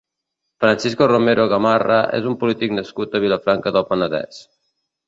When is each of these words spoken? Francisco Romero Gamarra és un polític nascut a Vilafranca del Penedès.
Francisco 0.63 1.09
Romero 1.11 1.45
Gamarra 1.53 2.01
és 2.21 2.27
un 2.33 2.39
polític 2.45 2.75
nascut 2.79 3.13
a 3.21 3.25
Vilafranca 3.27 3.79
del 3.79 3.89
Penedès. 3.93 4.43